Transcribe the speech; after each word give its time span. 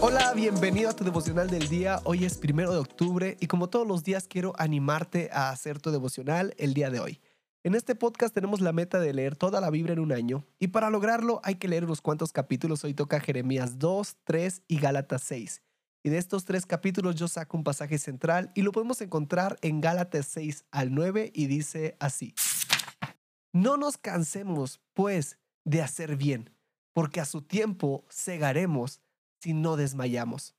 Hola, 0.00 0.32
bienvenido 0.32 0.90
a 0.90 0.94
tu 0.94 1.02
devocional 1.02 1.50
del 1.50 1.68
día. 1.68 2.00
Hoy 2.04 2.24
es 2.24 2.38
primero 2.38 2.72
de 2.72 2.78
octubre 2.78 3.36
y 3.40 3.48
como 3.48 3.68
todos 3.68 3.84
los 3.84 4.04
días 4.04 4.28
quiero 4.28 4.52
animarte 4.56 5.28
a 5.32 5.50
hacer 5.50 5.80
tu 5.80 5.90
devocional 5.90 6.54
el 6.56 6.72
día 6.72 6.88
de 6.90 7.00
hoy. 7.00 7.20
En 7.64 7.74
este 7.74 7.96
podcast 7.96 8.32
tenemos 8.32 8.60
la 8.60 8.72
meta 8.72 9.00
de 9.00 9.12
leer 9.12 9.34
toda 9.34 9.60
la 9.60 9.70
Biblia 9.70 9.94
en 9.94 9.98
un 9.98 10.12
año 10.12 10.44
y 10.60 10.68
para 10.68 10.88
lograrlo 10.88 11.40
hay 11.42 11.56
que 11.56 11.66
leer 11.66 11.84
unos 11.84 12.00
cuantos 12.00 12.32
capítulos. 12.32 12.84
Hoy 12.84 12.94
toca 12.94 13.18
Jeremías 13.18 13.80
2, 13.80 14.18
3 14.22 14.62
y 14.68 14.78
Gálatas 14.78 15.22
6. 15.24 15.62
Y 16.04 16.10
de 16.10 16.18
estos 16.18 16.44
tres 16.44 16.64
capítulos 16.64 17.16
yo 17.16 17.26
saco 17.26 17.56
un 17.56 17.64
pasaje 17.64 17.98
central 17.98 18.52
y 18.54 18.62
lo 18.62 18.70
podemos 18.70 19.00
encontrar 19.00 19.58
en 19.62 19.80
Gálatas 19.80 20.26
6 20.26 20.64
al 20.70 20.94
9 20.94 21.32
y 21.34 21.46
dice 21.48 21.96
así. 21.98 22.34
No 23.52 23.76
nos 23.76 23.98
cansemos, 23.98 24.80
pues, 24.94 25.38
de 25.64 25.82
hacer 25.82 26.14
bien, 26.14 26.50
porque 26.92 27.20
a 27.20 27.24
su 27.24 27.42
tiempo 27.42 28.06
cegaremos 28.10 29.00
si 29.40 29.54
no 29.54 29.76
desmayamos. 29.76 30.54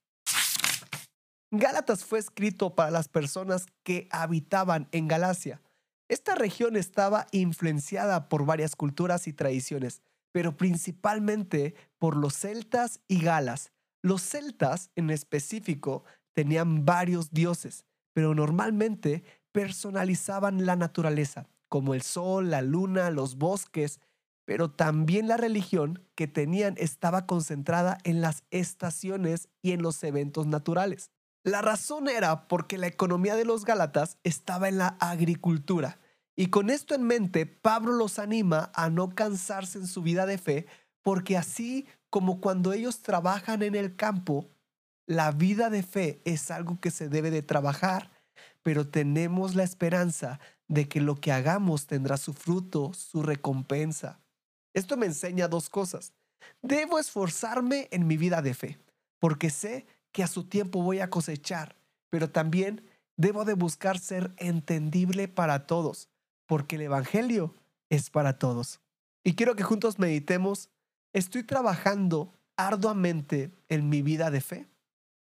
Gálatas 1.52 2.06
fue 2.06 2.20
escrito 2.20 2.76
para 2.76 2.92
las 2.92 3.08
personas 3.08 3.66
que 3.84 4.08
habitaban 4.12 4.88
en 4.92 5.08
Galacia. 5.08 5.62
Esta 6.08 6.36
región 6.36 6.76
estaba 6.76 7.28
influenciada 7.32 8.30
por 8.30 8.46
varias 8.46 8.76
culturas 8.76 9.28
y 9.28 9.34
tradiciones, 9.34 10.02
pero 10.32 10.58
principalmente 10.58 11.76
por 11.98 12.16
los 12.16 12.36
celtas 12.36 13.00
y 13.08 13.22
galas. 13.22 13.72
Los 14.02 14.22
celtas 14.22 14.92
en 14.96 15.10
específico 15.10 16.04
tenían 16.34 16.86
varios 16.86 17.32
dioses, 17.32 17.86
pero 18.14 18.36
normalmente 18.36 19.24
personalizaban 19.52 20.66
la 20.66 20.76
naturaleza, 20.76 21.48
como 21.68 21.94
el 21.94 22.02
sol, 22.02 22.52
la 22.52 22.62
luna, 22.62 23.10
los 23.10 23.38
bosques, 23.38 24.00
pero 24.50 24.72
también 24.72 25.28
la 25.28 25.38
religión 25.38 26.02
que 26.16 26.26
tenían 26.26 26.74
estaba 26.80 27.28
concentrada 27.28 28.00
en 28.04 28.20
las 28.20 28.46
estaciones 28.50 29.48
y 29.62 29.74
en 29.74 29.84
los 29.84 30.04
eventos 30.04 30.48
naturales. 30.48 31.12
La 31.44 31.62
razón 31.62 32.10
era 32.10 32.48
porque 32.48 32.80
la 32.80 32.88
economía 32.88 33.36
de 33.36 33.46
los 33.46 33.64
Gálatas 33.64 34.18
estaba 34.24 34.68
en 34.68 34.80
la 34.80 34.98
agricultura. 35.00 36.00
Y 36.36 36.48
con 36.48 36.72
esto 36.72 36.96
en 36.96 37.04
mente, 37.04 37.46
Pablo 37.46 37.92
los 37.92 38.18
anima 38.18 38.72
a 38.74 38.90
no 38.90 39.14
cansarse 39.14 39.78
en 39.78 39.86
su 39.86 40.02
vida 40.02 40.26
de 40.26 40.40
fe, 40.40 40.66
porque 41.04 41.38
así 41.38 41.86
como 42.10 42.42
cuando 42.42 42.74
ellos 42.74 43.04
trabajan 43.04 43.62
en 43.62 43.76
el 43.76 43.96
campo, 43.96 44.50
la 45.06 45.32
vida 45.32 45.70
de 45.70 45.84
fe 45.84 46.24
es 46.26 46.50
algo 46.50 46.80
que 46.80 46.90
se 46.90 47.08
debe 47.08 47.30
de 47.30 47.44
trabajar, 47.44 48.10
pero 48.64 48.88
tenemos 48.88 49.54
la 49.54 49.62
esperanza 49.62 50.40
de 50.68 50.88
que 50.88 51.02
lo 51.02 51.18
que 51.18 51.32
hagamos 51.32 51.86
tendrá 51.86 52.18
su 52.18 52.34
fruto, 52.34 52.96
su 52.96 53.22
recompensa. 53.22 54.20
Esto 54.74 54.98
me 54.98 55.06
enseña 55.06 55.48
dos 55.48 55.70
cosas. 55.70 56.14
Debo 56.62 57.00
esforzarme 57.00 57.88
en 57.92 58.08
mi 58.08 58.18
vida 58.18 58.42
de 58.42 58.54
fe, 58.54 58.80
porque 59.20 59.50
sé 59.50 59.86
que 60.12 60.24
a 60.24 60.28
su 60.28 60.46
tiempo 60.46 60.82
voy 60.82 61.00
a 61.00 61.10
cosechar, 61.10 61.76
pero 62.10 62.30
también 62.30 62.84
debo 63.18 63.46
de 63.46 63.54
buscar 63.54 64.00
ser 64.00 64.34
entendible 64.38 65.28
para 65.28 65.68
todos, 65.68 66.10
porque 66.46 66.76
el 66.78 66.84
Evangelio 66.84 67.56
es 67.90 68.10
para 68.10 68.40
todos. 68.40 68.80
Y 69.24 69.36
quiero 69.36 69.56
que 69.56 69.64
juntos 69.64 70.00
meditemos, 70.00 70.70
¿estoy 71.14 71.44
trabajando 71.44 72.34
arduamente 72.56 73.52
en 73.68 73.90
mi 73.90 74.02
vida 74.02 74.32
de 74.32 74.42
fe? 74.42 74.68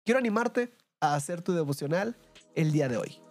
Quiero 0.05 0.20
animarte 0.20 0.73
a 1.00 1.16
hacer 1.16 1.42
tu 1.42 1.53
devocional 1.53 2.17
el 2.55 2.72
día 2.72 2.88
de 2.88 2.98
hoy. 2.98 3.31